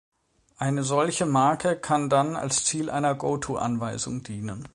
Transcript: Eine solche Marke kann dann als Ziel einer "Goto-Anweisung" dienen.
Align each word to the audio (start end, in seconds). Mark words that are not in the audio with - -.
Eine 0.57 0.81
solche 0.83 1.27
Marke 1.27 1.75
kann 1.75 2.09
dann 2.09 2.35
als 2.35 2.63
Ziel 2.65 2.89
einer 2.89 3.13
"Goto-Anweisung" 3.13 4.23
dienen. 4.23 4.67